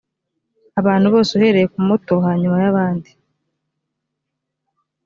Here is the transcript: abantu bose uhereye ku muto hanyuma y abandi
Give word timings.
abantu 0.79 1.07
bose 1.13 1.31
uhereye 1.37 1.67
ku 1.73 1.79
muto 1.87 2.13
hanyuma 2.25 2.57
y 2.63 2.67
abandi 2.71 3.09